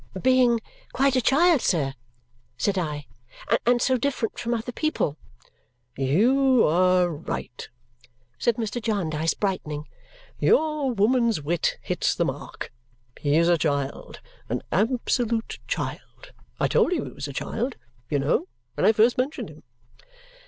"Being 0.19 0.59
quite 0.93 1.15
a 1.15 1.21
child, 1.21 1.61
sir," 1.61 1.93
said 2.57 2.75
I, 2.75 3.05
"and 3.67 3.79
so 3.79 3.97
different 3.99 4.39
from 4.39 4.51
other 4.55 4.71
people" 4.71 5.15
"You 5.95 6.65
are 6.67 7.07
right!" 7.07 7.69
said 8.39 8.55
Mr. 8.55 8.81
Jarndyce, 8.81 9.35
brightening. 9.35 9.87
"Your 10.39 10.91
woman's 10.91 11.43
wit 11.43 11.77
hits 11.83 12.15
the 12.15 12.25
mark. 12.25 12.73
He 13.19 13.37
is 13.37 13.47
a 13.47 13.59
child 13.59 14.21
an 14.49 14.63
absolute 14.71 15.59
child. 15.67 16.31
I 16.59 16.67
told 16.67 16.93
you 16.93 17.03
he 17.05 17.11
was 17.11 17.27
a 17.27 17.31
child, 17.31 17.75
you 18.09 18.17
know, 18.17 18.47
when 18.73 18.85
I 18.87 18.93
first 18.93 19.19
mentioned 19.19 19.49
him." 19.51 19.61